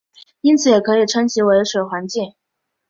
[0.41, 2.33] 因此也可以称其为水环境。